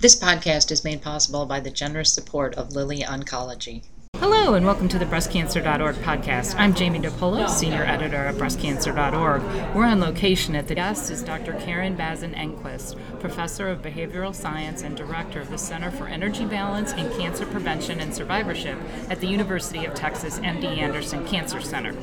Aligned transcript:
This 0.00 0.14
podcast 0.14 0.70
is 0.70 0.84
made 0.84 1.02
possible 1.02 1.44
by 1.44 1.58
the 1.58 1.72
generous 1.72 2.14
support 2.14 2.54
of 2.54 2.70
Lilly 2.70 3.00
Oncology. 3.00 3.82
Hello, 4.20 4.54
and 4.54 4.66
welcome 4.66 4.88
to 4.88 4.98
the 4.98 5.04
breastcancer.org 5.04 5.94
podcast. 5.96 6.56
I'm 6.58 6.74
Jamie 6.74 6.98
DePolo, 6.98 7.48
senior 7.48 7.84
editor 7.84 8.16
at 8.16 8.34
breastcancer.org. 8.34 9.42
We're 9.76 9.84
on 9.84 10.00
location 10.00 10.56
at 10.56 10.66
the 10.66 10.74
guest 10.74 11.12
is 11.12 11.22
Dr. 11.22 11.52
Karen 11.52 11.96
Basen-Engquist, 11.96 13.20
professor 13.20 13.68
of 13.68 13.80
behavioral 13.80 14.34
science 14.34 14.82
and 14.82 14.96
director 14.96 15.40
of 15.40 15.50
the 15.50 15.56
Center 15.56 15.92
for 15.92 16.08
Energy 16.08 16.44
Balance 16.44 16.92
and 16.94 17.12
Cancer 17.12 17.46
Prevention 17.46 18.00
and 18.00 18.12
Survivorship 18.12 18.76
at 19.08 19.20
the 19.20 19.28
University 19.28 19.84
of 19.84 19.94
Texas 19.94 20.40
MD 20.40 20.78
Anderson 20.78 21.24
Cancer 21.24 21.60
Center. 21.60 21.94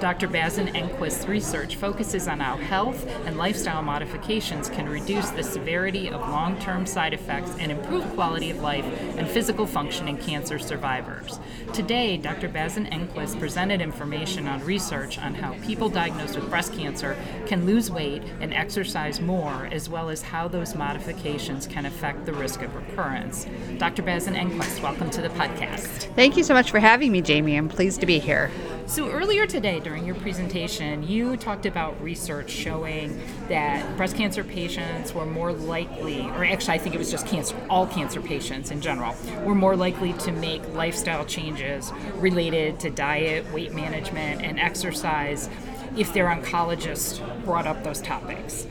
Dr. 0.00 0.26
Basen-Engquist's 0.26 1.28
research 1.28 1.76
focuses 1.76 2.26
on 2.26 2.40
how 2.40 2.56
health 2.56 3.06
and 3.26 3.38
lifestyle 3.38 3.82
modifications 3.82 4.68
can 4.70 4.88
reduce 4.88 5.30
the 5.30 5.44
severity 5.44 6.08
of 6.08 6.20
long 6.30 6.58
term 6.58 6.84
side 6.84 7.14
effects 7.14 7.52
and 7.60 7.70
improve 7.70 8.04
quality 8.14 8.50
of 8.50 8.60
life 8.60 8.86
and 9.16 9.28
physical 9.28 9.66
function 9.66 10.08
in 10.08 10.16
cancer 10.16 10.58
survivors. 10.58 11.38
Today, 11.72 12.16
Dr. 12.16 12.48
Basen-Engquist 12.48 13.38
presented 13.38 13.80
information 13.80 14.48
on 14.48 14.64
research 14.64 15.18
on 15.18 15.34
how 15.34 15.54
people 15.64 15.88
diagnosed 15.88 16.34
with 16.34 16.50
breast 16.50 16.72
cancer 16.72 17.16
can 17.46 17.64
lose 17.64 17.90
weight 17.90 18.22
and 18.40 18.52
exercise 18.52 19.20
more, 19.20 19.68
as 19.70 19.88
well 19.88 20.10
as 20.10 20.22
how 20.22 20.48
those 20.48 20.74
modifications 20.74 21.66
can 21.66 21.86
affect 21.86 22.26
the 22.26 22.32
risk 22.32 22.62
of 22.62 22.74
recurrence. 22.74 23.46
Dr. 23.78 24.02
Basen-Engquist, 24.02 24.82
welcome 24.82 25.10
to 25.10 25.22
the 25.22 25.28
podcast. 25.30 26.12
Thank 26.16 26.36
you 26.36 26.42
so 26.42 26.54
much 26.54 26.70
for 26.70 26.80
having 26.80 27.12
me, 27.12 27.22
Jamie. 27.22 27.56
I'm 27.56 27.68
pleased 27.68 28.00
to 28.00 28.06
be 28.06 28.18
here. 28.18 28.50
So, 28.90 29.08
earlier 29.08 29.46
today 29.46 29.78
during 29.78 30.04
your 30.04 30.16
presentation, 30.16 31.04
you 31.04 31.36
talked 31.36 31.64
about 31.64 32.02
research 32.02 32.50
showing 32.50 33.22
that 33.48 33.96
breast 33.96 34.16
cancer 34.16 34.42
patients 34.42 35.14
were 35.14 35.24
more 35.24 35.52
likely, 35.52 36.22
or 36.22 36.44
actually, 36.44 36.74
I 36.74 36.78
think 36.78 36.96
it 36.96 36.98
was 36.98 37.08
just 37.08 37.24
cancer, 37.24 37.54
all 37.70 37.86
cancer 37.86 38.20
patients 38.20 38.72
in 38.72 38.80
general, 38.80 39.14
were 39.44 39.54
more 39.54 39.76
likely 39.76 40.14
to 40.14 40.32
make 40.32 40.74
lifestyle 40.74 41.24
changes 41.24 41.92
related 42.16 42.80
to 42.80 42.90
diet, 42.90 43.48
weight 43.52 43.72
management, 43.72 44.42
and 44.42 44.58
exercise 44.58 45.48
if 45.96 46.12
their 46.12 46.26
oncologist 46.26 47.44
brought 47.44 47.68
up 47.68 47.84
those 47.84 48.00
topics. 48.00 48.66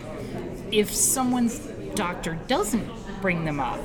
If 0.69 0.93
someone's 0.93 1.59
doctor 1.95 2.37
doesn't 2.49 2.89
bring 3.21 3.45
them 3.45 3.61
up, 3.61 3.79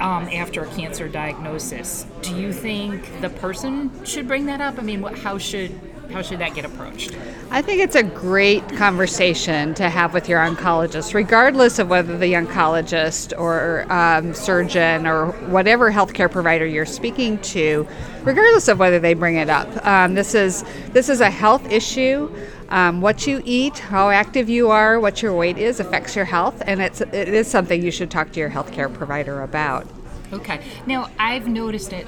um, 0.00 0.28
after 0.28 0.62
a 0.62 0.66
cancer 0.74 1.08
diagnosis. 1.08 2.06
Do 2.22 2.34
you 2.34 2.52
think 2.52 3.20
the 3.20 3.30
person 3.30 4.04
should 4.04 4.28
bring 4.28 4.46
that 4.46 4.60
up? 4.60 4.78
I 4.78 4.82
mean, 4.82 5.00
what, 5.00 5.18
how 5.18 5.38
should 5.38 5.78
how 6.12 6.22
should 6.22 6.38
that 6.38 6.54
get 6.54 6.64
approached? 6.64 7.14
I 7.50 7.60
think 7.60 7.82
it's 7.82 7.94
a 7.94 8.02
great 8.02 8.66
conversation 8.76 9.74
to 9.74 9.90
have 9.90 10.14
with 10.14 10.28
your 10.28 10.40
oncologist, 10.40 11.12
regardless 11.12 11.78
of 11.78 11.88
whether 11.90 12.16
the 12.16 12.32
oncologist 12.32 13.38
or 13.38 13.90
um, 13.92 14.32
surgeon 14.32 15.06
or 15.06 15.32
whatever 15.48 15.92
healthcare 15.92 16.30
provider 16.30 16.64
you're 16.64 16.86
speaking 16.86 17.38
to, 17.40 17.86
regardless 18.22 18.68
of 18.68 18.78
whether 18.78 18.98
they 18.98 19.14
bring 19.14 19.36
it 19.36 19.50
up. 19.50 19.68
Um, 19.86 20.14
this 20.14 20.34
is 20.34 20.64
this 20.92 21.08
is 21.08 21.20
a 21.20 21.30
health 21.30 21.70
issue. 21.70 22.34
Um, 22.70 23.00
what 23.00 23.26
you 23.26 23.42
eat, 23.44 23.78
how 23.78 24.10
active 24.10 24.48
you 24.50 24.70
are, 24.70 25.00
what 25.00 25.22
your 25.22 25.34
weight 25.34 25.56
is 25.56 25.80
affects 25.80 26.14
your 26.14 26.26
health, 26.26 26.62
and 26.66 26.82
it's 26.82 27.00
it 27.00 27.28
is 27.28 27.46
something 27.46 27.82
you 27.82 27.90
should 27.90 28.10
talk 28.10 28.32
to 28.32 28.40
your 28.40 28.50
healthcare 28.50 28.92
provider 28.92 29.42
about. 29.42 29.86
Okay. 30.32 30.60
Now 30.86 31.10
I've 31.18 31.48
noticed 31.48 31.94
at 31.94 32.06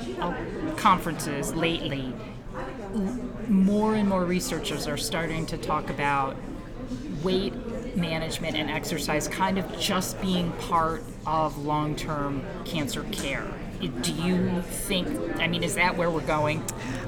conferences 0.77 1.55
lately, 1.55 2.13
more 3.49 3.95
and 3.95 4.07
more 4.09 4.25
researchers 4.25 4.87
are 4.87 4.99
starting 4.99 5.47
to 5.47 5.57
talk 5.57 5.89
about 5.89 6.37
weight 7.23 7.55
management 7.97 8.57
and 8.57 8.71
exercise 8.71 9.29
kind 9.29 9.59
of 9.59 9.79
just 9.79 10.21
being 10.21 10.53
part 10.53 11.03
of 11.27 11.57
long-term 11.59 12.43
cancer 12.65 13.05
care 13.13 13.51
do 13.89 14.13
you 14.13 14.63
think 14.63 15.09
i 15.41 15.49
mean 15.49 15.63
is 15.63 15.75
that 15.75 15.97
where 15.97 16.11
we're 16.11 16.21
going? 16.21 16.63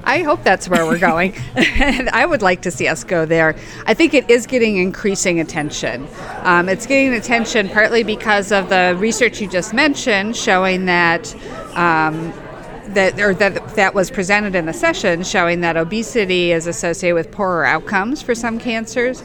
I 0.05 0.23
hope 0.23 0.43
that's 0.43 0.67
where 0.67 0.85
we're 0.85 0.99
going. 0.99 1.33
I 1.55 2.25
would 2.25 2.41
like 2.41 2.61
to 2.63 2.71
see 2.71 2.87
us 2.87 3.03
go 3.03 3.25
there. 3.25 3.55
I 3.85 3.93
think 3.93 4.13
it 4.13 4.29
is 4.29 4.45
getting 4.45 4.77
increasing 4.77 5.39
attention. 5.39 6.07
Um, 6.41 6.67
it's 6.67 6.85
getting 6.85 7.13
attention 7.13 7.69
partly 7.69 8.03
because 8.03 8.51
of 8.51 8.69
the 8.69 8.95
research 8.97 9.39
you 9.39 9.47
just 9.47 9.73
mentioned 9.73 10.35
showing 10.35 10.85
that 10.85 11.33
um, 11.75 12.33
that 12.87 13.19
or 13.19 13.33
that 13.35 13.75
that 13.75 13.93
was 13.93 14.11
presented 14.11 14.55
in 14.55 14.65
the 14.65 14.73
session 14.73 15.23
showing 15.23 15.61
that 15.61 15.77
obesity 15.77 16.51
is 16.51 16.67
associated 16.67 17.15
with 17.15 17.31
poorer 17.31 17.65
outcomes 17.65 18.21
for 18.21 18.35
some 18.35 18.59
cancers 18.59 19.23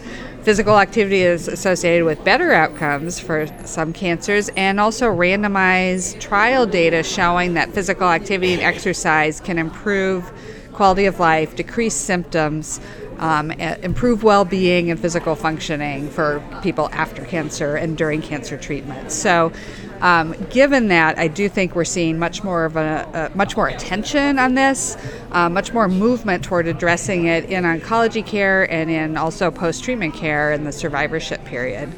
Physical 0.49 0.79
activity 0.79 1.21
is 1.21 1.47
associated 1.47 2.07
with 2.07 2.25
better 2.25 2.55
outcomes 2.55 3.21
for 3.21 3.47
some 3.67 3.93
cancers, 3.93 4.49
and 4.57 4.81
also 4.81 5.05
randomized 5.05 6.19
trial 6.21 6.65
data 6.65 7.03
showing 7.03 7.53
that 7.53 7.75
physical 7.75 8.09
activity 8.09 8.55
and 8.55 8.63
exercise 8.63 9.41
can 9.41 9.59
improve 9.59 10.33
quality 10.73 11.05
of 11.05 11.21
life, 11.21 11.55
decrease 11.55 11.95
symptoms, 11.95 12.81
um, 13.19 13.51
improve 13.51 14.23
well 14.23 14.47
being 14.47 14.91
and 14.91 14.99
physical 14.99 15.35
functioning 15.35 16.09
for 16.09 16.43
people 16.63 16.89
after 16.93 17.27
cancer 17.27 17.77
and 17.77 17.99
during 17.99 18.23
cancer 18.23 18.57
treatment. 18.57 19.13
So, 19.13 19.53
um, 20.01 20.35
given 20.51 20.89
that, 20.89 21.19
I 21.19 21.29
do 21.29 21.49
think 21.49 21.75
we're 21.75 21.85
seeing 21.85 22.19
much 22.19 22.45
more 22.45 22.65
of 22.65 22.77
a, 22.77 23.31
a 23.33 23.37
much 23.37 23.57
more 23.57 23.69
attention 23.69 24.39
on 24.39 24.55
this, 24.55 24.97
uh, 25.33 25.49
much 25.49 25.73
more 25.73 25.89
movement 25.89 26.45
toward 26.45 26.67
addressing 26.67 27.27
it 27.27 27.45
in 27.47 27.65
oncology 27.65 28.25
care 28.25 28.71
and 28.71 28.91
in 28.91 29.17
also 29.17 29.51
post 29.51 29.85
treatment 29.85 30.15
care 30.15 30.53
in 30.53 30.65
the 30.65 30.73
survivorship 30.73 31.45
period. 31.45 31.93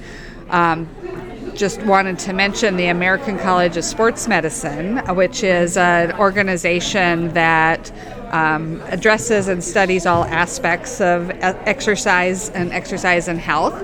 Um, 0.48 0.88
just 1.54 1.82
wanted 1.82 2.18
to 2.20 2.32
mention 2.32 2.76
the 2.76 2.86
American 2.86 3.38
College 3.38 3.76
of 3.76 3.84
Sports 3.84 4.26
Medicine, 4.26 4.98
which 5.14 5.42
is 5.42 5.76
an 5.76 6.12
organization 6.12 7.32
that 7.34 7.92
um, 8.30 8.80
addresses 8.86 9.48
and 9.48 9.62
studies 9.62 10.06
all 10.06 10.24
aspects 10.24 11.00
of 11.00 11.30
exercise 11.30 12.50
and 12.50 12.72
exercise 12.72 13.28
and 13.28 13.38
health. 13.38 13.74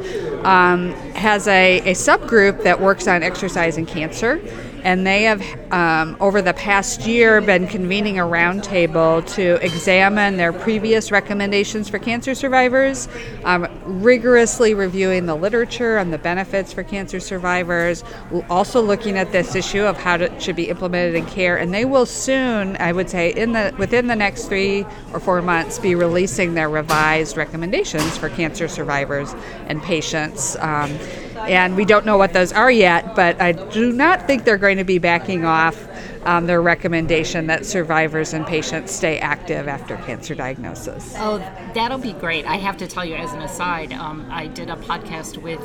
Um, 0.44 0.92
has 1.14 1.48
a, 1.48 1.78
a 1.80 1.92
subgroup 1.92 2.62
that 2.62 2.80
works 2.80 3.08
on 3.08 3.22
exercise 3.22 3.78
and 3.78 3.88
cancer 3.88 4.40
and 4.86 5.04
they 5.04 5.24
have, 5.24 5.42
um, 5.72 6.16
over 6.20 6.40
the 6.40 6.54
past 6.54 7.08
year, 7.08 7.40
been 7.40 7.66
convening 7.66 8.20
a 8.20 8.22
roundtable 8.22 9.26
to 9.34 9.56
examine 9.56 10.36
their 10.36 10.52
previous 10.52 11.10
recommendations 11.10 11.88
for 11.88 11.98
cancer 11.98 12.36
survivors, 12.36 13.08
um, 13.42 13.66
rigorously 13.84 14.74
reviewing 14.74 15.26
the 15.26 15.34
literature 15.34 15.98
on 15.98 16.12
the 16.12 16.18
benefits 16.18 16.72
for 16.72 16.84
cancer 16.84 17.18
survivors, 17.18 18.04
also 18.48 18.80
looking 18.80 19.18
at 19.18 19.32
this 19.32 19.56
issue 19.56 19.82
of 19.82 19.96
how 19.96 20.14
it 20.14 20.40
should 20.40 20.54
be 20.54 20.68
implemented 20.68 21.16
in 21.16 21.26
care. 21.26 21.56
And 21.56 21.74
they 21.74 21.84
will 21.84 22.06
soon, 22.06 22.76
I 22.76 22.92
would 22.92 23.10
say, 23.10 23.34
in 23.34 23.54
the 23.54 23.74
within 23.78 24.06
the 24.06 24.14
next 24.14 24.44
three 24.44 24.86
or 25.12 25.18
four 25.18 25.42
months, 25.42 25.80
be 25.80 25.96
releasing 25.96 26.54
their 26.54 26.68
revised 26.68 27.36
recommendations 27.36 28.16
for 28.16 28.28
cancer 28.28 28.68
survivors 28.68 29.34
and 29.66 29.82
patients. 29.82 30.56
Um, 30.60 30.96
and 31.36 31.76
we 31.76 31.84
don't 31.84 32.06
know 32.06 32.18
what 32.18 32.32
those 32.32 32.52
are 32.52 32.70
yet, 32.70 33.14
but 33.14 33.40
I 33.40 33.52
do 33.52 33.92
not 33.92 34.26
think 34.26 34.44
they're 34.44 34.56
going 34.58 34.78
to 34.78 34.84
be 34.84 34.98
backing 34.98 35.44
off 35.44 35.86
um, 36.26 36.46
their 36.46 36.60
recommendation 36.60 37.46
that 37.46 37.64
survivors 37.64 38.34
and 38.34 38.44
patients 38.46 38.92
stay 38.92 39.18
active 39.18 39.68
after 39.68 39.96
cancer 39.98 40.34
diagnosis. 40.34 41.14
Oh, 41.18 41.38
that'll 41.72 41.98
be 41.98 42.12
great. 42.12 42.44
I 42.46 42.56
have 42.56 42.76
to 42.78 42.88
tell 42.88 43.04
you, 43.04 43.14
as 43.14 43.32
an 43.32 43.42
aside, 43.42 43.92
um, 43.92 44.26
I 44.30 44.48
did 44.48 44.68
a 44.68 44.76
podcast 44.76 45.40
with 45.40 45.60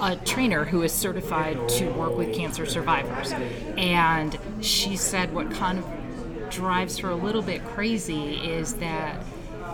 a 0.00 0.16
trainer 0.24 0.64
who 0.64 0.82
is 0.82 0.92
certified 0.92 1.68
to 1.70 1.90
work 1.90 2.16
with 2.16 2.34
cancer 2.34 2.64
survivors, 2.64 3.32
and 3.76 4.38
she 4.60 4.96
said 4.96 5.34
what 5.34 5.50
kind 5.50 5.78
of 5.78 6.50
drives 6.50 6.98
her 6.98 7.10
a 7.10 7.14
little 7.14 7.42
bit 7.42 7.62
crazy 7.66 8.36
is 8.36 8.74
that 8.76 9.22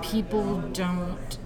people 0.02 0.60
don't 0.72 1.38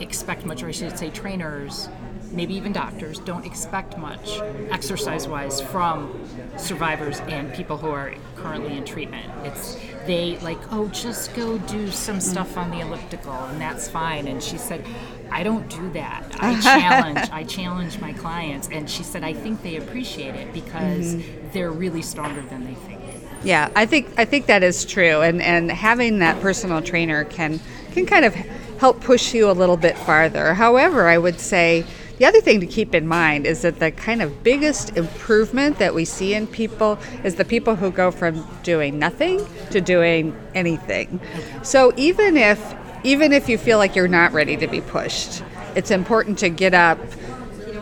expect 0.00 0.44
much, 0.44 0.62
or 0.62 0.68
I 0.68 0.72
should 0.72 0.98
say, 0.98 1.10
trainers 1.10 1.88
maybe 2.32 2.54
even 2.54 2.72
doctors, 2.72 3.18
don't 3.20 3.44
expect 3.44 3.96
much 3.98 4.40
exercise 4.70 5.26
wise 5.26 5.60
from 5.60 6.26
survivors 6.56 7.20
and 7.20 7.52
people 7.54 7.76
who 7.76 7.88
are 7.88 8.14
currently 8.36 8.76
in 8.76 8.84
treatment. 8.84 9.30
It's 9.44 9.76
they 10.06 10.38
like, 10.38 10.58
oh, 10.72 10.88
just 10.88 11.34
go 11.34 11.58
do 11.58 11.90
some 11.90 12.20
stuff 12.20 12.56
on 12.56 12.70
the 12.70 12.80
elliptical 12.80 13.32
and 13.32 13.60
that's 13.60 13.88
fine. 13.88 14.26
And 14.26 14.42
she 14.42 14.56
said, 14.56 14.84
I 15.30 15.42
don't 15.42 15.68
do 15.68 15.90
that. 15.90 16.24
I 16.40 16.58
challenge 16.60 17.30
I 17.30 17.44
challenge 17.44 18.00
my 18.00 18.12
clients 18.14 18.68
and 18.68 18.88
she 18.88 19.02
said 19.02 19.22
I 19.22 19.32
think 19.32 19.62
they 19.62 19.76
appreciate 19.76 20.34
it 20.34 20.52
because 20.52 21.14
mm-hmm. 21.14 21.50
they're 21.52 21.70
really 21.70 22.02
stronger 22.02 22.42
than 22.42 22.64
they 22.64 22.74
think. 22.74 23.00
Yeah, 23.44 23.70
I 23.76 23.86
think 23.86 24.08
I 24.16 24.24
think 24.24 24.46
that 24.46 24.62
is 24.62 24.84
true 24.84 25.20
and 25.20 25.40
and 25.42 25.70
having 25.70 26.18
that 26.20 26.40
personal 26.40 26.82
trainer 26.82 27.24
can 27.24 27.60
can 27.92 28.06
kind 28.06 28.24
of 28.24 28.34
help 28.78 29.00
push 29.00 29.34
you 29.34 29.50
a 29.50 29.52
little 29.52 29.76
bit 29.76 29.96
farther. 29.98 30.54
However, 30.54 31.08
I 31.08 31.18
would 31.18 31.40
say 31.40 31.84
the 32.18 32.26
other 32.26 32.40
thing 32.40 32.60
to 32.60 32.66
keep 32.66 32.94
in 32.94 33.06
mind 33.06 33.46
is 33.46 33.62
that 33.62 33.78
the 33.78 33.90
kind 33.92 34.22
of 34.22 34.42
biggest 34.42 34.96
improvement 34.96 35.78
that 35.78 35.94
we 35.94 36.04
see 36.04 36.34
in 36.34 36.46
people 36.46 36.98
is 37.24 37.36
the 37.36 37.44
people 37.44 37.76
who 37.76 37.90
go 37.90 38.10
from 38.10 38.46
doing 38.62 38.98
nothing 38.98 39.46
to 39.70 39.80
doing 39.80 40.36
anything. 40.54 41.20
So 41.62 41.92
even 41.96 42.36
if 42.36 42.74
even 43.04 43.32
if 43.32 43.48
you 43.48 43.56
feel 43.56 43.78
like 43.78 43.94
you're 43.94 44.08
not 44.08 44.32
ready 44.32 44.56
to 44.56 44.66
be 44.66 44.80
pushed, 44.80 45.44
it's 45.76 45.92
important 45.92 46.38
to 46.40 46.48
get 46.48 46.74
up 46.74 46.98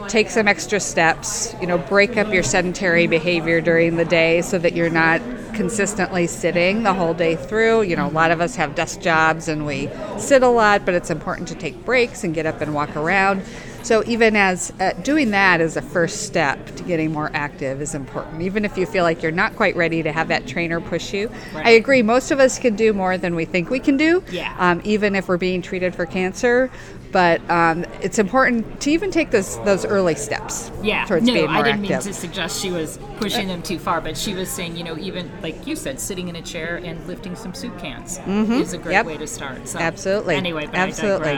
take 0.08 0.30
some 0.30 0.46
extra 0.46 0.78
steps, 0.78 1.54
you 1.60 1.66
know, 1.66 1.78
break 1.78 2.16
up 2.16 2.32
your 2.32 2.42
sedentary 2.42 3.06
behavior 3.06 3.60
during 3.60 3.96
the 3.96 4.04
day 4.04 4.40
so 4.42 4.58
that 4.58 4.74
you're 4.74 4.90
not 4.90 5.20
consistently 5.54 6.26
sitting 6.26 6.82
the 6.82 6.94
whole 6.94 7.14
day 7.14 7.34
through. 7.34 7.82
You 7.82 7.96
know, 7.96 8.06
a 8.06 8.10
lot 8.10 8.30
of 8.30 8.40
us 8.40 8.56
have 8.56 8.74
desk 8.74 9.00
jobs 9.00 9.48
and 9.48 9.66
we 9.66 9.90
sit 10.18 10.42
a 10.42 10.48
lot, 10.48 10.84
but 10.84 10.94
it's 10.94 11.10
important 11.10 11.48
to 11.48 11.54
take 11.54 11.84
breaks 11.84 12.24
and 12.24 12.34
get 12.34 12.46
up 12.46 12.60
and 12.60 12.74
walk 12.74 12.94
around. 12.96 13.42
So 13.86 14.02
even 14.04 14.34
as 14.34 14.72
uh, 14.80 14.94
doing 15.04 15.30
that 15.30 15.60
as 15.60 15.76
a 15.76 15.80
first 15.80 16.22
step 16.22 16.74
to 16.74 16.82
getting 16.82 17.12
more 17.12 17.30
active 17.32 17.80
is 17.80 17.94
important. 17.94 18.42
Even 18.42 18.64
if 18.64 18.76
you 18.76 18.84
feel 18.84 19.04
like 19.04 19.22
you're 19.22 19.30
not 19.30 19.54
quite 19.54 19.76
ready 19.76 20.02
to 20.02 20.10
have 20.10 20.26
that 20.26 20.44
trainer 20.44 20.80
push 20.80 21.14
you, 21.14 21.28
Right. 21.54 21.66
I 21.66 21.70
agree. 21.70 22.02
Most 22.02 22.32
of 22.32 22.40
us 22.40 22.58
can 22.58 22.74
do 22.74 22.92
more 22.92 23.16
than 23.16 23.36
we 23.36 23.44
think 23.44 23.70
we 23.70 23.78
can 23.78 23.96
do. 23.96 24.24
Yeah. 24.32 24.56
Um, 24.58 24.80
even 24.82 25.14
if 25.14 25.28
we're 25.28 25.36
being 25.36 25.62
treated 25.62 25.94
for 25.94 26.04
cancer, 26.04 26.68
but 27.16 27.40
um, 27.50 27.86
it's 28.02 28.18
important 28.18 28.78
to 28.82 28.90
even 28.90 29.10
take 29.10 29.30
those 29.30 29.58
those 29.60 29.86
early 29.86 30.14
steps. 30.14 30.70
Yeah, 30.82 31.06
Towards 31.06 31.24
no, 31.24 31.32
being 31.32 31.46
more 31.46 31.54
I 31.54 31.62
didn't 31.62 31.84
active. 31.86 31.90
mean 31.90 32.00
to 32.00 32.12
suggest 32.12 32.60
she 32.60 32.70
was 32.70 32.98
pushing 33.16 33.48
them 33.48 33.62
too 33.62 33.78
far, 33.78 34.02
but 34.02 34.18
she 34.18 34.34
was 34.34 34.50
saying, 34.50 34.76
you 34.76 34.84
know, 34.84 34.98
even 34.98 35.30
like 35.40 35.66
you 35.66 35.76
said, 35.76 35.98
sitting 35.98 36.28
in 36.28 36.36
a 36.36 36.42
chair 36.42 36.76
and 36.76 37.06
lifting 37.08 37.34
some 37.34 37.54
soup 37.54 37.78
cans 37.78 38.18
is 38.26 38.74
a 38.74 38.78
great 38.78 38.86
Mm-hmm. 38.86 38.90
Yep. 38.90 39.06
way 39.06 39.16
to 39.16 39.26
start. 39.26 39.66
So, 39.66 39.78
Absolutely. 39.78 40.34
Anyway, 40.34 40.66
but 40.66 40.74
Absolutely. 40.74 41.30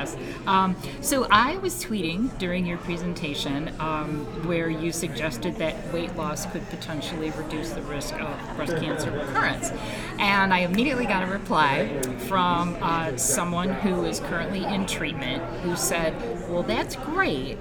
I. 0.48 0.64
Um, 0.64 0.74
so 1.00 1.28
I 1.30 1.58
was 1.58 1.74
tweeting 1.84 2.36
during 2.38 2.66
your 2.66 2.78
presentation 2.78 3.72
um, 3.78 4.24
where 4.48 4.68
you 4.68 4.90
suggested 4.90 5.54
that 5.58 5.92
weight 5.92 6.16
loss 6.16 6.44
could 6.46 6.68
potentially 6.70 7.30
reduce 7.30 7.70
the 7.70 7.82
risk 7.82 8.14
of 8.20 8.36
breast 8.56 8.76
cancer 8.78 9.12
recurrence, 9.12 9.70
and 10.18 10.52
I 10.52 10.60
immediately 10.60 11.06
got 11.06 11.22
a 11.22 11.26
reply 11.30 11.86
from 12.26 12.76
uh, 12.82 13.16
someone 13.16 13.68
who 13.70 14.04
is 14.06 14.18
currently 14.18 14.64
in 14.64 14.84
treatment 14.86 15.40
who 15.68 15.76
said, 15.76 16.14
"Well, 16.48 16.62
that's 16.62 16.96
great." 16.96 17.58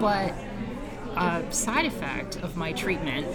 but 0.00 0.34
a 1.16 1.42
side 1.50 1.86
effect 1.86 2.36
of 2.36 2.56
my 2.56 2.72
treatment 2.72 3.26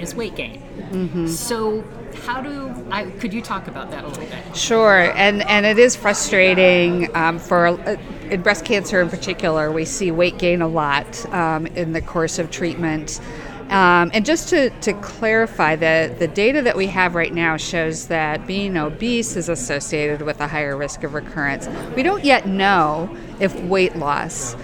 is 0.00 0.14
weight 0.14 0.34
gain. 0.34 1.28
So, 1.28 1.84
how 2.24 2.40
do 2.40 2.74
I? 2.90 3.04
Could 3.04 3.32
you 3.32 3.42
talk 3.42 3.68
about 3.68 3.90
that 3.92 4.04
a 4.04 4.08
little 4.08 4.24
bit? 4.24 4.56
Sure, 4.56 5.12
and 5.14 5.42
and 5.42 5.64
it 5.64 5.78
is 5.78 5.94
frustrating 5.94 7.14
um, 7.16 7.38
for 7.38 7.68
uh, 7.68 7.96
in 8.30 8.42
breast 8.42 8.64
cancer 8.64 9.00
in 9.00 9.08
particular. 9.08 9.70
We 9.70 9.84
see 9.84 10.10
weight 10.10 10.38
gain 10.38 10.62
a 10.62 10.68
lot 10.68 11.24
um, 11.32 11.66
in 11.68 11.92
the 11.92 12.02
course 12.02 12.38
of 12.38 12.50
treatment. 12.50 13.20
Um, 13.68 14.10
and 14.14 14.24
just 14.24 14.48
to, 14.48 14.70
to 14.70 14.94
clarify, 14.94 15.76
the, 15.76 16.14
the 16.18 16.28
data 16.28 16.62
that 16.62 16.76
we 16.76 16.86
have 16.86 17.14
right 17.14 17.32
now 17.32 17.58
shows 17.58 18.06
that 18.06 18.46
being 18.46 18.78
obese 18.78 19.36
is 19.36 19.50
associated 19.50 20.22
with 20.22 20.40
a 20.40 20.48
higher 20.48 20.76
risk 20.76 21.04
of 21.04 21.12
recurrence. 21.12 21.68
We 21.94 22.02
don't 22.02 22.24
yet 22.24 22.46
know 22.48 23.14
if 23.40 23.54
weight 23.64 23.96
loss 23.96 24.56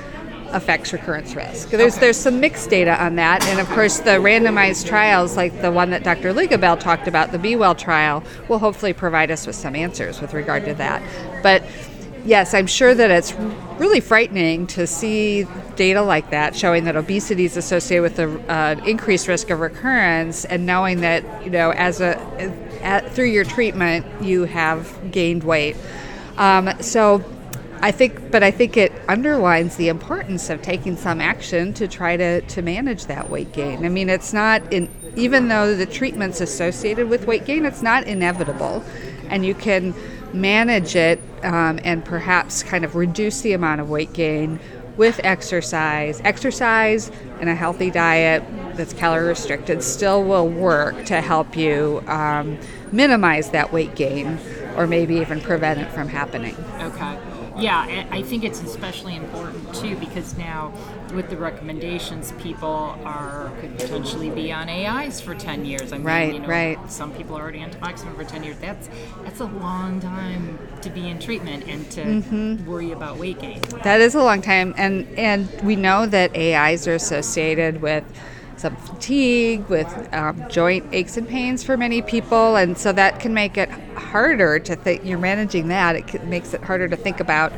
affects 0.54 0.92
recurrence 0.92 1.34
risk. 1.34 1.70
There's 1.70 1.96
there's 1.96 2.16
some 2.16 2.40
mixed 2.40 2.70
data 2.70 3.02
on 3.02 3.16
that, 3.16 3.44
and 3.46 3.60
of 3.60 3.68
course 3.70 3.98
the 3.98 4.12
randomized 4.12 4.86
trials 4.86 5.36
like 5.36 5.60
the 5.60 5.70
one 5.70 5.90
that 5.90 6.04
Dr. 6.04 6.32
Ligibel 6.32 6.78
talked 6.78 7.08
about, 7.08 7.32
the 7.32 7.38
Be 7.38 7.56
Well 7.56 7.74
trial, 7.74 8.22
will 8.48 8.60
hopefully 8.60 8.92
provide 8.92 9.30
us 9.30 9.46
with 9.46 9.56
some 9.56 9.74
answers 9.74 10.20
with 10.20 10.32
regard 10.32 10.64
to 10.66 10.74
that. 10.74 11.02
But 11.42 11.64
yes, 12.24 12.54
I'm 12.54 12.66
sure 12.66 12.94
that 12.94 13.10
it's 13.10 13.34
really 13.78 14.00
frightening 14.00 14.66
to 14.68 14.86
see 14.86 15.46
data 15.76 16.02
like 16.02 16.30
that 16.30 16.54
showing 16.54 16.84
that 16.84 16.96
obesity 16.96 17.44
is 17.44 17.56
associated 17.56 18.02
with 18.02 18.18
an 18.18 18.50
uh, 18.50 18.80
increased 18.86 19.28
risk 19.28 19.50
of 19.50 19.60
recurrence, 19.60 20.44
and 20.44 20.66
knowing 20.66 21.00
that 21.00 21.44
you 21.44 21.50
know 21.50 21.70
as 21.72 22.00
a 22.00 22.16
at, 22.82 23.10
through 23.12 23.30
your 23.30 23.44
treatment 23.44 24.06
you 24.22 24.44
have 24.44 25.10
gained 25.10 25.44
weight. 25.44 25.76
Um, 26.36 26.70
so 26.80 27.24
I 27.80 27.90
think, 27.90 28.30
but 28.30 28.42
I 28.42 28.50
think 28.50 28.78
it 28.78 28.92
underlines 29.08 29.76
the 29.76 29.88
importance 29.88 30.48
of 30.48 30.62
taking 30.62 30.96
some 30.96 31.20
action 31.20 31.74
to 31.74 31.86
try 31.86 32.16
to, 32.16 32.40
to 32.40 32.62
manage 32.62 33.06
that 33.06 33.28
weight 33.28 33.52
gain. 33.52 33.84
I 33.84 33.90
mean, 33.90 34.08
it's 34.08 34.32
not 34.32 34.72
in, 34.72 34.88
even 35.16 35.48
though 35.48 35.76
the 35.76 35.84
treatment's 35.84 36.40
associated 36.40 37.10
with 37.10 37.26
weight 37.26 37.44
gain, 37.44 37.66
it's 37.66 37.82
not 37.82 38.06
inevitable, 38.06 38.82
and 39.28 39.44
you 39.44 39.54
can 39.54 39.94
manage 40.34 40.96
it 40.96 41.20
um, 41.42 41.78
and 41.84 42.04
perhaps 42.04 42.62
kind 42.62 42.84
of 42.84 42.96
reduce 42.96 43.40
the 43.40 43.52
amount 43.52 43.80
of 43.80 43.88
weight 43.88 44.12
gain 44.12 44.58
with 44.96 45.20
exercise. 45.24 46.20
Exercise 46.24 47.10
and 47.40 47.48
a 47.48 47.54
healthy 47.54 47.90
diet 47.90 48.44
that's 48.76 48.92
calorie 48.92 49.28
restricted 49.28 49.82
still 49.82 50.22
will 50.24 50.48
work 50.48 51.04
to 51.06 51.20
help 51.20 51.56
you 51.56 52.02
um, 52.06 52.58
minimize 52.92 53.50
that 53.50 53.72
weight 53.72 53.94
gain 53.94 54.38
or 54.76 54.86
maybe 54.86 55.16
even 55.16 55.40
prevent 55.40 55.80
it 55.80 55.90
from 55.90 56.08
happening. 56.08 56.56
Okay. 56.80 57.33
Yeah, 57.56 58.06
I 58.10 58.22
think 58.22 58.44
it's 58.44 58.60
especially 58.62 59.14
important 59.16 59.74
too 59.74 59.96
because 59.96 60.36
now 60.36 60.72
with 61.14 61.30
the 61.30 61.36
recommendations, 61.36 62.32
people 62.32 62.98
are 63.04 63.52
could 63.60 63.78
potentially 63.78 64.30
be 64.30 64.50
on 64.52 64.68
AIs 64.68 65.20
for 65.20 65.34
ten 65.34 65.64
years. 65.64 65.92
I 65.92 65.98
mean, 65.98 66.06
Right, 66.06 66.34
you 66.34 66.40
know, 66.40 66.48
right. 66.48 66.78
Some 66.90 67.12
people 67.12 67.36
are 67.36 67.42
already 67.42 67.62
on 67.62 67.70
tamoxifen 67.70 68.16
for 68.16 68.24
ten 68.24 68.42
years. 68.42 68.56
That's 68.58 68.88
that's 69.22 69.40
a 69.40 69.44
long 69.46 70.00
time 70.00 70.58
to 70.82 70.90
be 70.90 71.08
in 71.08 71.18
treatment 71.18 71.64
and 71.68 71.90
to 71.92 72.04
Mm-hmm. 72.04 72.66
worry 72.66 72.92
about 72.92 73.18
weight 73.18 73.40
gain. 73.40 73.60
That 73.84 74.00
is 74.00 74.14
a 74.14 74.22
long 74.22 74.42
time, 74.42 74.74
and 74.76 75.06
and 75.18 75.48
we 75.62 75.76
know 75.76 76.06
that 76.06 76.36
AIs 76.36 76.88
are 76.88 76.94
associated 76.94 77.80
with 77.82 78.04
some 78.60 78.76
fatigue, 78.76 79.68
with 79.68 79.88
um, 80.12 80.44
joint 80.48 80.84
aches 80.92 81.16
and 81.16 81.28
pains 81.28 81.62
for 81.62 81.76
many 81.76 82.02
people, 82.02 82.56
and 82.56 82.76
so 82.76 82.92
that 82.92 83.20
can 83.20 83.34
make 83.34 83.56
it 83.58 83.70
harder 83.70 84.58
to 84.60 84.76
think. 84.76 85.04
You're 85.04 85.18
managing 85.18 85.68
that; 85.68 85.96
it 85.96 86.24
makes 86.24 86.54
it 86.54 86.62
harder 86.62 86.88
to 86.88 86.96
think 86.96 87.20
about. 87.20 87.52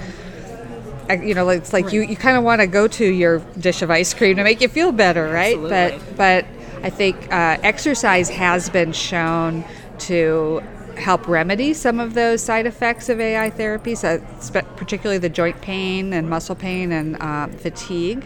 uh, 1.10 1.14
You 1.14 1.34
know, 1.34 1.48
it's 1.48 1.72
like 1.72 1.92
you, 1.92 2.02
you 2.02 2.16
kind 2.16 2.36
of 2.36 2.44
want 2.44 2.60
to 2.60 2.66
go 2.66 2.88
to 2.88 3.04
your 3.06 3.38
dish 3.58 3.82
of 3.82 3.90
ice 3.90 4.14
cream 4.14 4.36
to 4.36 4.44
make 4.44 4.60
you 4.60 4.68
feel 4.68 4.92
better, 4.92 5.24
right? 5.28 5.56
Absolutely. 5.56 5.98
But 6.16 6.16
but 6.16 6.46
I 6.84 6.90
think 6.90 7.16
uh, 7.32 7.58
exercise 7.62 8.28
has 8.30 8.68
been 8.68 8.92
shown 8.92 9.64
to 10.00 10.62
help 10.96 11.28
remedy 11.28 11.74
some 11.74 12.00
of 12.00 12.14
those 12.14 12.42
side 12.42 12.64
effects 12.66 13.08
of 13.10 13.20
AI 13.20 13.50
therapies, 13.50 13.98
spe- 14.42 14.76
particularly 14.76 15.18
the 15.18 15.28
joint 15.28 15.60
pain 15.60 16.12
and 16.14 16.28
muscle 16.28 16.54
pain 16.54 16.90
and 16.92 17.16
uh, 17.20 17.48
fatigue. 17.48 18.24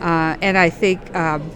Uh, 0.00 0.36
and 0.42 0.56
I 0.58 0.70
think 0.70 1.14
um, 1.16 1.50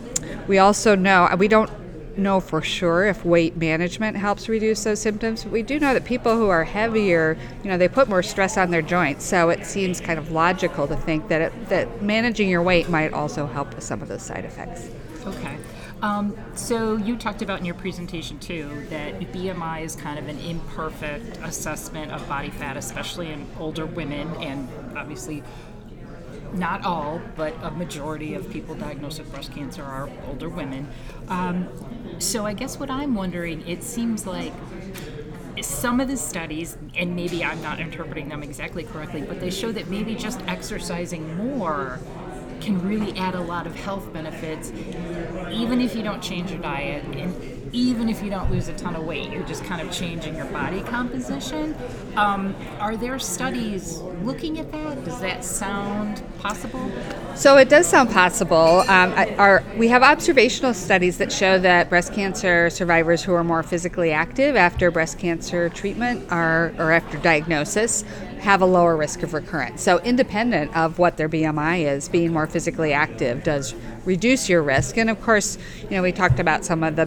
we 0.51 0.59
also 0.59 0.97
know 0.97 1.29
and 1.31 1.39
we 1.39 1.47
don't 1.47 1.71
know 2.19 2.41
for 2.41 2.61
sure 2.61 3.07
if 3.07 3.25
weight 3.25 3.57
management 3.57 4.17
helps 4.17 4.49
reduce 4.49 4.83
those 4.83 5.01
symptoms. 5.01 5.45
But 5.45 5.53
we 5.53 5.63
do 5.63 5.79
know 5.79 5.95
that 5.95 6.05
people 6.05 6.37
who 6.37 6.49
are 6.49 6.65
heavier, 6.65 7.39
you 7.63 7.71
know, 7.71 7.79
they 7.79 7.87
put 7.87 8.09
more 8.09 8.21
stress 8.21 8.59
on 8.59 8.73
their 8.73 8.83
joints. 8.83 9.25
So 9.25 9.49
it 9.49 9.65
seems 9.65 10.01
kind 10.01 10.19
of 10.19 10.33
logical 10.33 10.89
to 10.89 10.97
think 10.97 11.29
that 11.29 11.41
it, 11.41 11.69
that 11.69 12.03
managing 12.03 12.49
your 12.49 12.63
weight 12.63 12.89
might 12.89 13.13
also 13.13 13.47
help 13.47 13.77
with 13.77 13.85
some 13.85 14.03
of 14.03 14.09
those 14.09 14.23
side 14.23 14.45
effects. 14.45 14.91
Okay. 15.25 15.57
Um, 16.03 16.37
so 16.57 16.97
you 16.97 17.17
talked 17.17 17.43
about 17.43 17.61
in 17.61 17.65
your 17.65 17.77
presentation 17.77 18.41
too 18.41 18.87
that 18.91 19.21
BMI 19.21 19.85
is 19.85 19.95
kind 19.95 20.19
of 20.19 20.27
an 20.27 20.39
imperfect 20.41 21.39
assessment 21.45 22.11
of 22.11 22.29
body 22.29 22.51
fat, 22.51 22.77
especially 22.77 23.31
in 23.31 23.47
older 23.61 23.87
women, 23.87 24.35
and 24.43 24.69
obviously 24.99 25.45
not 26.55 26.85
all, 26.85 27.21
but 27.37 27.55
a 27.63 27.71
majority 27.71 28.35
of 28.35 28.51
people 28.51 28.75
diagnosed 28.75 29.19
with 29.19 29.31
breast 29.33 29.55
cancer 29.55 29.83
are 29.83 30.11
older 30.27 30.49
women. 30.49 30.89
Um, 31.29 31.69
so 32.19 32.47
I 32.47 32.53
guess 32.53 32.79
what 32.79 32.91
I'm 32.91 33.15
wondering, 33.15 33.67
it 33.67 33.83
seems 33.83 34.27
like 34.27 34.53
some 35.61 36.01
of 36.01 36.09
the 36.09 36.17
studies, 36.17 36.77
and 36.97 37.15
maybe 37.15 37.45
I'm 37.45 37.61
not 37.63 37.81
interpreting 37.81 38.29
them 38.29 38.43
exactly 38.43 38.85
correctly, 38.85 39.23
but 39.23 39.41
they 39.41 39.51
show 39.51 39.73
that 39.73 39.89
maybe 39.89 40.15
just 40.15 40.41
exercising 40.47 41.37
more 41.37 42.01
can 42.61 42.81
really 42.87 43.17
add 43.19 43.35
a 43.35 43.41
lot 43.41 43.67
of 43.67 43.75
health 43.75 44.13
benefits, 44.13 44.71
even 45.51 45.81
if 45.81 45.95
you 45.95 46.03
don't 46.03 46.23
change 46.23 46.51
your 46.51 46.61
diet, 46.61 47.05
and 47.17 47.60
even 47.73 48.09
if 48.09 48.23
you 48.23 48.31
don't 48.31 48.51
lose 48.51 48.69
a 48.69 48.73
ton 48.75 48.97
of 48.97 49.05
weight. 49.05 49.31
You're 49.31 49.47
just 49.47 49.65
kind 49.65 49.87
of 49.87 49.93
changing 49.93 50.37
your 50.37 50.47
body 50.47 50.83
composition. 50.83 51.75
Um, 52.17 52.55
are 52.79 52.97
there 52.97 53.19
studies 53.19 53.99
looking 54.23 54.59
at 54.59 54.71
that? 54.73 55.05
Does 55.05 55.21
that 55.21 55.45
sound 55.45 56.23
possible? 56.39 56.91
So 57.35 57.57
it 57.57 57.69
does 57.69 57.87
sound 57.87 58.11
possible. 58.11 58.81
Um, 58.89 59.13
our, 59.39 59.63
we 59.77 59.89
have 59.89 60.03
observational 60.03 60.75
studies 60.75 61.19
that 61.19 61.33
show 61.33 61.59
that 61.59 61.89
breast 61.89 62.13
cancer 62.13 62.71
survivors 62.71 63.23
who 63.23 63.33
are 63.35 63.45
more 63.45 63.63
physically 63.63 64.11
active 64.11 64.57
after 64.57 64.91
breast 64.91 65.19
cancer 65.19 65.69
treatment 65.69 66.31
are, 66.31 66.75
or 66.79 66.93
after 66.93 67.19
diagnosis 67.19 68.05
have 68.41 68.63
a 68.63 68.67
lower 68.67 68.97
risk 68.97 69.23
of 69.23 69.35
recurrence. 69.35 69.83
So 69.83 69.99
independent 69.99 70.75
of 70.75 70.99
what 70.99 71.17
their 71.17 71.29
BMI 71.29 71.87
is, 71.87 72.09
being 72.09 72.33
more 72.33 72.47
physically 72.47 72.93
active 72.93 73.45
does 73.45 73.75
reduce 74.05 74.49
your 74.49 74.63
risk. 74.63 74.97
And 74.97 75.11
of 75.11 75.21
course, 75.23 75.59
you 75.83 75.91
know, 75.91 76.03
we 76.03 76.13
talked 76.13 76.41
about 76.41 76.65
some 76.65 76.83
of 76.83 76.97
the 76.97 77.05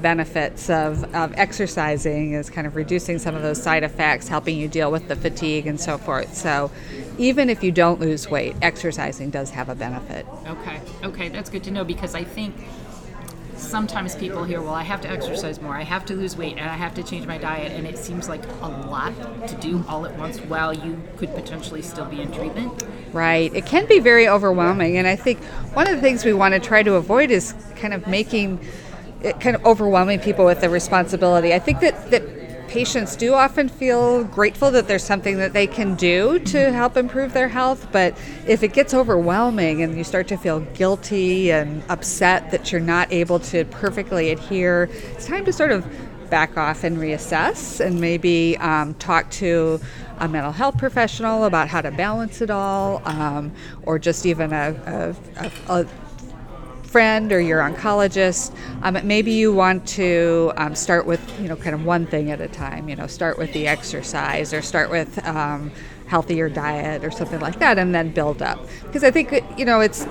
benefits 0.53 0.69
of, 0.69 1.15
of 1.15 1.33
exercising 1.37 2.33
is 2.33 2.49
kind 2.49 2.67
of 2.67 2.75
reducing 2.75 3.19
some 3.19 3.35
of 3.35 3.41
those 3.41 3.61
side 3.61 3.83
effects, 3.83 4.27
helping 4.27 4.57
you 4.57 4.67
deal 4.67 4.91
with 4.91 5.07
the 5.07 5.15
fatigue 5.15 5.67
and 5.67 5.79
so 5.79 5.97
forth. 5.97 6.35
So 6.35 6.71
even 7.17 7.49
if 7.49 7.63
you 7.63 7.71
don't 7.71 7.99
lose 7.99 8.29
weight, 8.29 8.55
exercising 8.61 9.29
does 9.31 9.49
have 9.51 9.69
a 9.69 9.75
benefit. 9.75 10.25
Okay, 10.47 10.79
okay, 11.03 11.29
that's 11.29 11.49
good 11.49 11.63
to 11.63 11.71
know 11.71 11.83
because 11.83 12.15
I 12.15 12.23
think 12.23 12.55
sometimes 13.55 14.15
people 14.15 14.43
hear, 14.43 14.61
well, 14.61 14.73
I 14.73 14.83
have 14.83 15.01
to 15.01 15.09
exercise 15.09 15.61
more, 15.61 15.75
I 15.75 15.83
have 15.83 16.05
to 16.07 16.15
lose 16.15 16.35
weight, 16.35 16.57
and 16.57 16.69
I 16.69 16.75
have 16.75 16.93
to 16.95 17.03
change 17.03 17.25
my 17.25 17.37
diet, 17.37 17.71
and 17.71 17.87
it 17.87 17.97
seems 17.97 18.27
like 18.27 18.43
a 18.61 18.67
lot 18.67 19.13
to 19.47 19.55
do 19.55 19.83
all 19.87 20.05
at 20.05 20.17
once 20.17 20.39
while 20.39 20.73
you 20.73 21.01
could 21.17 21.33
potentially 21.33 21.81
still 21.81 22.05
be 22.05 22.21
in 22.21 22.31
treatment. 22.31 22.83
right? 23.13 23.53
It 23.53 23.65
can 23.65 23.85
be 23.87 23.99
very 23.99 24.27
overwhelming. 24.27 24.97
And 24.97 25.07
I 25.07 25.15
think 25.15 25.39
one 25.75 25.87
of 25.87 25.95
the 25.95 26.01
things 26.01 26.25
we 26.25 26.33
want 26.33 26.55
to 26.55 26.59
try 26.59 26.83
to 26.83 26.95
avoid 26.95 27.31
is 27.31 27.53
kind 27.75 27.93
of 27.93 28.07
making 28.07 28.59
kind 29.39 29.55
of 29.55 29.65
overwhelming 29.65 30.19
people 30.19 30.45
with 30.45 30.61
the 30.61 30.69
responsibility. 30.69 31.53
I 31.53 31.59
think 31.59 31.79
that, 31.79 32.11
that 32.11 32.23
patients 32.67 33.15
do 33.15 33.35
often 33.35 33.69
feel 33.69 34.23
grateful 34.23 34.71
that 34.71 34.87
there's 34.87 35.03
something 35.03 35.37
that 35.37 35.53
they 35.53 35.67
can 35.67 35.95
do 35.95 36.39
to 36.39 36.71
help 36.71 36.97
improve 36.97 37.31
their 37.33 37.47
health, 37.47 37.87
but 37.91 38.17
if 38.47 38.63
it 38.63 38.73
gets 38.73 38.93
overwhelming 38.93 39.83
and 39.83 39.95
you 39.95 40.03
start 40.03 40.27
to 40.27 40.35
feel 40.37 40.59
guilty 40.73 41.51
and 41.51 41.83
upset 41.89 42.49
that 42.49 42.71
you're 42.71 42.81
not 42.81 43.11
able 43.13 43.39
to 43.39 43.63
perfectly 43.65 44.31
adhere, 44.31 44.89
it's 45.11 45.27
time 45.27 45.45
to 45.45 45.53
sort 45.53 45.71
of 45.71 45.85
back 46.31 46.57
off 46.57 46.83
and 46.83 46.97
reassess 46.97 47.79
and 47.79 48.01
maybe 48.01 48.57
um, 48.57 48.95
talk 48.95 49.29
to 49.29 49.79
a 50.17 50.27
mental 50.27 50.51
health 50.51 50.75
professional 50.79 51.45
about 51.45 51.67
how 51.67 51.79
to 51.79 51.91
balance 51.91 52.41
it 52.41 52.49
all, 52.49 53.03
um, 53.05 53.51
or 53.83 53.99
just 53.99 54.25
even 54.25 54.51
a, 54.51 55.15
a, 55.37 55.51
a, 55.81 55.87
friend 56.93 57.31
or 57.31 57.41
your 57.41 57.59
oncologist. 57.59 58.55
Um, 58.83 58.95
maybe 59.05 59.31
you 59.31 59.51
want 59.51 59.87
to 59.89 60.53
um, 60.57 60.75
start 60.75 61.07
with 61.07 61.19
you 61.41 61.47
know 61.47 61.55
kind 61.55 61.73
of 61.73 61.83
one 61.83 62.05
thing 62.05 62.29
at 62.29 62.39
a 62.39 62.47
time. 62.47 62.87
You 62.87 62.95
know, 62.95 63.07
start 63.07 63.39
with 63.39 63.51
the 63.51 63.67
exercise 63.67 64.53
or 64.53 64.61
start 64.61 64.91
with 64.91 65.25
um, 65.25 65.71
healthier 66.05 66.49
diet 66.49 67.03
or 67.03 67.09
something 67.09 67.39
like 67.39 67.57
that, 67.57 67.79
and 67.79 67.95
then 67.95 68.11
build 68.11 68.43
up. 68.43 68.59
Because 68.83 69.03
I 69.03 69.09
think 69.09 69.33
you 69.57 69.65
know 69.65 69.81
it's 69.81 70.05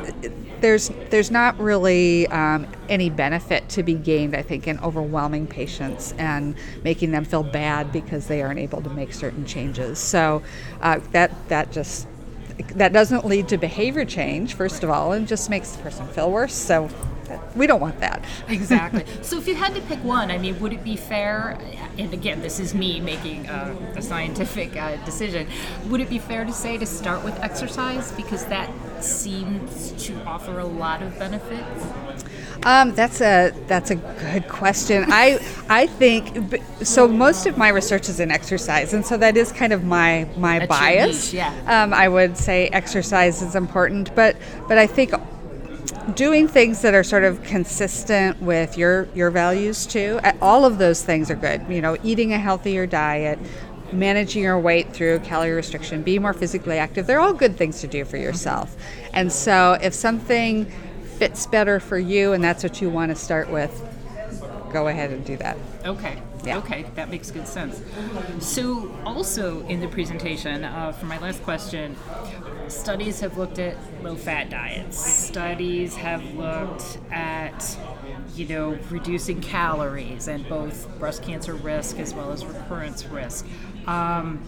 there's 0.60 0.90
there's 1.10 1.30
not 1.30 1.56
really 1.60 2.26
um, 2.28 2.66
any 2.88 3.10
benefit 3.10 3.68
to 3.70 3.84
be 3.84 3.94
gained. 3.94 4.34
I 4.34 4.42
think 4.42 4.66
in 4.66 4.80
overwhelming 4.80 5.46
patients 5.46 6.14
and 6.18 6.56
making 6.82 7.12
them 7.12 7.24
feel 7.24 7.44
bad 7.44 7.92
because 7.92 8.26
they 8.26 8.42
aren't 8.42 8.58
able 8.58 8.82
to 8.82 8.90
make 8.90 9.12
certain 9.12 9.46
changes. 9.46 10.00
So 10.00 10.42
uh, 10.80 10.98
that 11.12 11.30
that 11.48 11.70
just 11.70 12.08
that 12.68 12.92
doesn't 12.92 13.24
lead 13.24 13.48
to 13.48 13.58
behavior 13.58 14.04
change, 14.04 14.54
first 14.54 14.82
of 14.82 14.90
all, 14.90 15.12
and 15.12 15.26
just 15.28 15.50
makes 15.50 15.72
the 15.72 15.82
person 15.82 16.06
feel 16.08 16.30
worse. 16.30 16.54
So 16.54 16.88
we 17.54 17.66
don't 17.66 17.80
want 17.80 18.00
that. 18.00 18.24
exactly. 18.48 19.04
So 19.22 19.38
if 19.38 19.46
you 19.46 19.54
had 19.54 19.74
to 19.74 19.80
pick 19.82 20.02
one, 20.04 20.30
I 20.30 20.38
mean, 20.38 20.58
would 20.60 20.72
it 20.72 20.84
be 20.84 20.96
fair? 20.96 21.58
And 21.98 22.12
again, 22.12 22.40
this 22.40 22.58
is 22.58 22.74
me 22.74 23.00
making 23.00 23.46
a, 23.48 23.76
a 23.96 24.02
scientific 24.02 24.76
uh, 24.76 24.96
decision. 25.04 25.46
Would 25.86 26.00
it 26.00 26.08
be 26.08 26.18
fair 26.18 26.44
to 26.44 26.52
say 26.52 26.78
to 26.78 26.86
start 26.86 27.24
with 27.24 27.38
exercise 27.40 28.12
because 28.12 28.44
that 28.46 28.70
seems 29.02 29.92
to 30.06 30.14
offer 30.24 30.58
a 30.58 30.64
lot 30.64 31.02
of 31.02 31.18
benefits? 31.18 32.21
Um, 32.64 32.94
that's 32.94 33.20
a 33.20 33.52
that's 33.66 33.90
a 33.90 33.96
good 33.96 34.48
question. 34.48 35.06
I 35.08 35.40
I 35.68 35.86
think 35.86 36.62
so. 36.82 37.08
Most 37.08 37.46
of 37.46 37.58
my 37.58 37.68
research 37.68 38.08
is 38.08 38.20
in 38.20 38.30
exercise, 38.30 38.94
and 38.94 39.04
so 39.04 39.16
that 39.16 39.36
is 39.36 39.50
kind 39.52 39.72
of 39.72 39.84
my 39.84 40.28
my 40.36 40.60
that's 40.60 40.68
bias. 40.68 41.32
Niche, 41.32 41.34
yeah. 41.34 41.82
Um, 41.82 41.92
I 41.92 42.08
would 42.08 42.36
say 42.36 42.68
exercise 42.68 43.42
is 43.42 43.56
important, 43.56 44.14
but 44.14 44.36
but 44.68 44.78
I 44.78 44.86
think 44.86 45.12
doing 46.14 46.48
things 46.48 46.82
that 46.82 46.94
are 46.94 47.04
sort 47.04 47.24
of 47.24 47.42
consistent 47.42 48.40
with 48.40 48.78
your 48.78 49.08
your 49.14 49.30
values 49.30 49.86
too. 49.86 50.20
All 50.40 50.64
of 50.64 50.78
those 50.78 51.02
things 51.02 51.30
are 51.30 51.36
good. 51.36 51.62
You 51.68 51.80
know, 51.80 51.96
eating 52.04 52.32
a 52.32 52.38
healthier 52.38 52.86
diet, 52.86 53.38
managing 53.92 54.42
your 54.42 54.58
weight 54.58 54.92
through 54.92 55.18
calorie 55.20 55.52
restriction, 55.52 56.02
be 56.02 56.18
more 56.18 56.32
physically 56.32 56.78
active. 56.78 57.06
They're 57.06 57.20
all 57.20 57.32
good 57.34 57.56
things 57.56 57.80
to 57.80 57.86
do 57.86 58.04
for 58.04 58.16
yourself. 58.16 58.76
And 59.12 59.32
so 59.32 59.78
if 59.82 59.94
something 59.94 60.70
fits 61.22 61.46
better 61.46 61.78
for 61.78 61.98
you 62.00 62.32
and 62.32 62.42
that's 62.42 62.64
what 62.64 62.80
you 62.80 62.90
want 62.90 63.08
to 63.08 63.14
start 63.14 63.48
with, 63.48 63.70
go 64.72 64.88
ahead 64.88 65.12
and 65.12 65.24
do 65.24 65.36
that. 65.36 65.56
Okay. 65.84 66.20
Yeah. 66.44 66.58
Okay, 66.58 66.84
that 66.96 67.08
makes 67.08 67.30
good 67.30 67.46
sense. 67.46 67.80
So, 68.40 68.92
also 69.04 69.64
in 69.68 69.78
the 69.78 69.86
presentation, 69.86 70.64
uh, 70.64 70.90
for 70.90 71.06
my 71.06 71.16
last 71.20 71.40
question, 71.44 71.94
studies 72.66 73.20
have 73.20 73.38
looked 73.38 73.60
at 73.60 73.76
low 74.02 74.16
fat 74.16 74.50
diets. 74.50 74.98
Studies 74.98 75.94
have 75.94 76.24
looked 76.34 76.98
at, 77.12 77.78
you 78.34 78.48
know, 78.48 78.76
reducing 78.90 79.40
calories 79.40 80.26
and 80.26 80.48
both 80.48 80.88
breast 80.98 81.22
cancer 81.22 81.54
risk 81.54 82.00
as 82.00 82.12
well 82.12 82.32
as 82.32 82.44
recurrence 82.44 83.04
risk. 83.06 83.46
Um, 83.86 84.42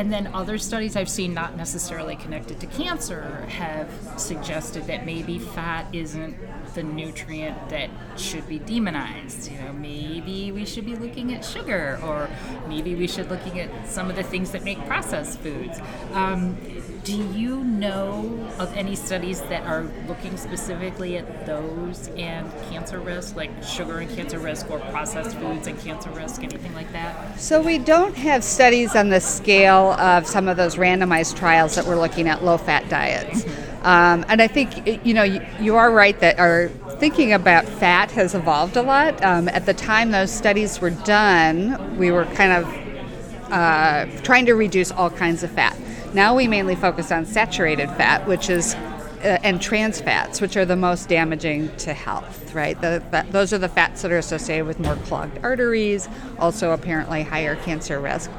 and 0.00 0.10
then 0.10 0.28
other 0.28 0.56
studies 0.56 0.96
I've 0.96 1.10
seen, 1.10 1.34
not 1.34 1.58
necessarily 1.58 2.16
connected 2.16 2.58
to 2.60 2.66
cancer, 2.66 3.44
have 3.50 3.90
suggested 4.16 4.86
that 4.86 5.04
maybe 5.04 5.38
fat 5.38 5.94
isn't 5.94 6.38
the 6.74 6.82
nutrient 6.82 7.68
that 7.70 7.90
should 8.16 8.46
be 8.48 8.58
demonized. 8.58 9.50
You 9.50 9.58
know, 9.60 9.72
maybe 9.72 10.52
we 10.52 10.64
should 10.64 10.86
be 10.86 10.96
looking 10.96 11.34
at 11.34 11.44
sugar, 11.44 11.98
or 12.02 12.28
maybe 12.68 12.94
we 12.94 13.06
should 13.06 13.30
looking 13.30 13.60
at 13.60 13.88
some 13.88 14.10
of 14.10 14.16
the 14.16 14.22
things 14.22 14.50
that 14.52 14.64
make 14.64 14.84
processed 14.86 15.38
foods. 15.40 15.80
Um, 16.12 16.56
do 17.04 17.16
you 17.16 17.64
know 17.64 18.48
of 18.58 18.76
any 18.76 18.94
studies 18.94 19.40
that 19.42 19.64
are 19.64 19.84
looking 20.06 20.36
specifically 20.36 21.16
at 21.16 21.46
those 21.46 22.08
and 22.16 22.50
cancer 22.70 23.00
risk, 23.00 23.36
like 23.36 23.50
sugar 23.62 23.98
and 23.98 24.10
cancer 24.14 24.38
risk, 24.38 24.70
or 24.70 24.78
processed 24.78 25.36
foods 25.38 25.66
and 25.66 25.78
cancer 25.80 26.10
risk, 26.10 26.42
anything 26.42 26.74
like 26.74 26.92
that? 26.92 27.40
So, 27.40 27.60
we 27.60 27.78
don't 27.78 28.14
have 28.16 28.44
studies 28.44 28.94
on 28.94 29.08
the 29.08 29.20
scale 29.20 29.92
of 29.92 30.26
some 30.26 30.48
of 30.48 30.56
those 30.56 30.76
randomized 30.76 31.36
trials 31.36 31.74
that 31.74 31.86
we're 31.86 31.98
looking 31.98 32.28
at 32.28 32.44
low 32.44 32.58
fat 32.58 32.88
diets. 32.88 33.44
Um, 33.82 34.26
and 34.28 34.42
I 34.42 34.46
think, 34.46 35.06
you 35.06 35.14
know, 35.14 35.22
you, 35.22 35.40
you, 35.58 35.76
are 35.76 35.90
right 35.90 36.18
that 36.20 36.38
our 36.38 36.68
thinking 36.98 37.32
about 37.32 37.64
fat 37.64 38.10
has 38.10 38.34
evolved 38.34 38.76
a 38.76 38.82
lot. 38.82 39.22
Um, 39.24 39.48
at 39.48 39.64
the 39.64 39.72
time 39.72 40.10
those 40.10 40.30
studies 40.30 40.82
were 40.82 40.90
done, 40.90 41.96
we 41.96 42.10
were 42.10 42.26
kind 42.26 42.52
of 42.52 43.50
uh, 43.50 44.06
trying 44.22 44.44
to 44.46 44.54
reduce 44.54 44.92
all 44.92 45.08
kinds 45.08 45.42
of 45.42 45.50
fat. 45.50 45.78
Now 46.12 46.34
we 46.34 46.46
mainly 46.46 46.74
focus 46.74 47.10
on 47.10 47.24
saturated 47.24 47.88
fat, 47.90 48.26
which 48.28 48.50
is 48.50 48.74
uh, 49.22 49.38
and 49.42 49.60
trans 49.60 50.00
fats, 50.00 50.40
which 50.40 50.56
are 50.56 50.64
the 50.64 50.76
most 50.76 51.08
damaging 51.08 51.74
to 51.76 51.92
health, 51.92 52.54
right? 52.54 52.80
The, 52.80 53.02
the, 53.10 53.26
those 53.30 53.52
are 53.52 53.58
the 53.58 53.68
fats 53.68 54.02
that 54.02 54.12
are 54.12 54.18
associated 54.18 54.66
with 54.66 54.80
more 54.80 54.96
clogged 54.96 55.38
arteries, 55.42 56.08
also 56.38 56.72
apparently 56.72 57.22
higher 57.22 57.56
cancer 57.56 58.00
risk. 58.00 58.30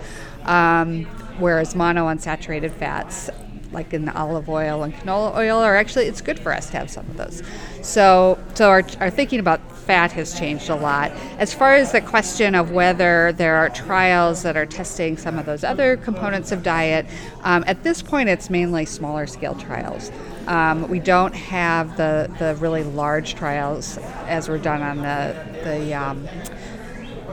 Um, 0.46 1.08
whereas 1.42 1.74
monounsaturated 1.74 2.72
fats, 2.72 3.30
like 3.72 3.94
in 3.94 4.06
the 4.06 4.18
olive 4.18 4.50
oil 4.50 4.84
and 4.84 4.94
canola 4.94 5.36
oil, 5.36 5.58
are 5.60 5.76
actually 5.76 6.06
it's 6.06 6.22
good 6.22 6.40
for 6.40 6.54
us 6.54 6.70
to 6.70 6.78
have 6.78 6.90
some 6.90 7.06
of 7.10 7.18
those. 7.18 7.42
So, 7.82 8.40
so 8.54 8.70
our, 8.70 8.84
our 9.00 9.10
thinking 9.10 9.40
about 9.40 9.60
fat 9.82 10.12
has 10.12 10.38
changed 10.38 10.70
a 10.70 10.76
lot. 10.76 11.12
As 11.40 11.54
far 11.54 11.76
as 11.76 11.92
the 11.92 12.02
question 12.02 12.54
of 12.54 12.72
whether 12.72 13.34
there 13.34 13.56
are 13.56 13.70
trials 13.70 14.44
that 14.44 14.56
are 14.56 14.66
testing 14.66 15.18
some 15.18 15.40
of 15.40 15.46
those 15.46 15.64
other 15.64 15.98
components 15.98 16.52
of 16.52 16.64
diet, 16.64 17.08
um, 17.42 17.64
at 17.66 17.84
this 17.84 18.02
point 18.02 18.30
it's 18.30 18.50
mainly 18.50 18.86
smaller 18.86 19.26
scale 19.26 19.56
trials. 19.56 20.12
Um, 20.48 20.88
we 20.90 21.00
don't 21.00 21.34
have 21.34 21.98
the, 21.98 22.30
the 22.40 22.56
really 22.56 22.84
large 22.84 23.36
trials 23.36 23.98
as 24.28 24.48
were 24.48 24.58
done 24.58 24.82
on 24.82 24.98
the 24.98 25.36
the 25.64 25.94
um, 25.94 26.28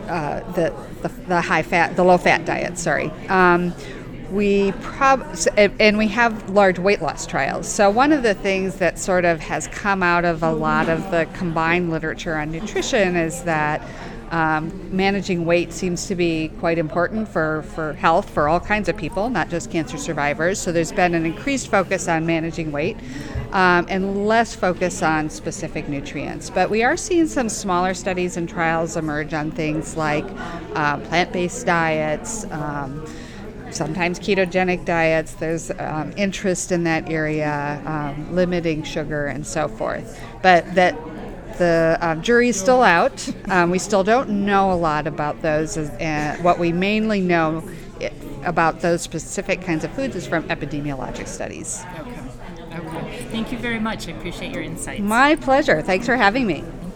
uh, 0.08 0.40
the, 0.52 0.74
the, 1.02 1.08
the 1.26 1.40
high 1.40 1.62
fat 1.62 1.96
the 1.96 2.04
low 2.04 2.18
fat 2.18 2.44
diet. 2.44 2.78
Sorry. 2.78 3.10
Um, 3.28 3.74
we 4.30 4.72
prob 4.82 5.24
and 5.56 5.96
we 5.96 6.08
have 6.08 6.50
large 6.50 6.78
weight 6.78 7.00
loss 7.00 7.26
trials. 7.26 7.66
So 7.66 7.90
one 7.90 8.12
of 8.12 8.22
the 8.22 8.34
things 8.34 8.76
that 8.76 8.98
sort 8.98 9.24
of 9.24 9.40
has 9.40 9.68
come 9.68 10.02
out 10.02 10.24
of 10.24 10.42
a 10.42 10.52
lot 10.52 10.88
of 10.88 11.10
the 11.10 11.28
combined 11.34 11.90
literature 11.90 12.36
on 12.36 12.50
nutrition 12.50 13.16
is 13.16 13.42
that 13.44 13.82
um, 14.30 14.94
managing 14.94 15.46
weight 15.46 15.72
seems 15.72 16.06
to 16.06 16.14
be 16.14 16.48
quite 16.60 16.78
important 16.78 17.28
for, 17.28 17.62
for 17.62 17.94
health 17.94 18.28
for 18.28 18.48
all 18.48 18.60
kinds 18.60 18.88
of 18.88 18.96
people, 18.96 19.30
not 19.30 19.48
just 19.48 19.70
cancer 19.70 19.96
survivors. 19.96 20.58
So 20.58 20.70
there's 20.70 20.92
been 20.92 21.14
an 21.14 21.24
increased 21.24 21.68
focus 21.68 22.08
on 22.08 22.26
managing 22.26 22.70
weight 22.70 22.98
um, 23.52 23.86
and 23.88 24.26
less 24.26 24.54
focus 24.54 25.02
on 25.02 25.30
specific 25.30 25.88
nutrients. 25.88 26.50
But 26.50 26.68
we 26.68 26.82
are 26.84 26.96
seeing 26.96 27.26
some 27.26 27.48
smaller 27.48 27.94
studies 27.94 28.36
and 28.36 28.48
trials 28.48 28.96
emerge 28.96 29.32
on 29.32 29.50
things 29.50 29.96
like 29.96 30.26
uh, 30.74 30.98
plant 30.98 31.32
based 31.32 31.64
diets. 31.64 32.44
Um, 32.50 33.06
sometimes 33.70 34.18
ketogenic 34.18 34.84
diets. 34.84 35.34
There's 35.34 35.70
um, 35.78 36.12
interest 36.16 36.72
in 36.72 36.84
that 36.84 37.10
area, 37.10 37.82
um, 37.86 38.34
limiting 38.34 38.82
sugar 38.82 39.26
and 39.26 39.46
so 39.46 39.68
forth. 39.68 40.20
But 40.42 40.74
that 40.74 40.96
the 41.58 41.98
um, 42.00 42.22
jury's 42.22 42.58
still 42.58 42.82
out. 42.82 43.28
Um, 43.50 43.70
we 43.70 43.78
still 43.78 44.04
don't 44.04 44.46
know 44.46 44.72
a 44.72 44.74
lot 44.76 45.06
about 45.06 45.42
those. 45.42 45.76
And 45.76 46.42
what 46.44 46.58
we 46.58 46.72
mainly 46.72 47.20
know 47.20 47.68
it, 48.00 48.12
about 48.44 48.80
those 48.80 49.02
specific 49.02 49.60
kinds 49.62 49.84
of 49.84 49.92
foods 49.92 50.14
is 50.14 50.26
from 50.26 50.44
epidemiologic 50.48 51.26
studies. 51.26 51.84
Okay. 51.98 52.14
Okay. 52.78 53.26
Thank 53.30 53.50
you 53.50 53.58
very 53.58 53.80
much. 53.80 54.08
I 54.08 54.12
appreciate 54.12 54.52
your 54.52 54.62
insights. 54.62 55.00
My 55.00 55.34
pleasure. 55.34 55.82
Thanks 55.82 56.06
for 56.06 56.16
having 56.16 56.46
me. 56.46 56.64